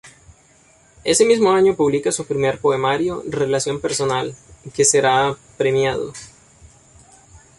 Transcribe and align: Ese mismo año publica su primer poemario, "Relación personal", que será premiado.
Ese 1.03 1.25
mismo 1.25 1.51
año 1.51 1.75
publica 1.75 2.11
su 2.11 2.25
primer 2.25 2.57
poemario, 2.59 3.21
"Relación 3.27 3.79
personal", 3.79 4.35
que 4.73 4.83
será 4.83 5.37
premiado. 5.59 6.11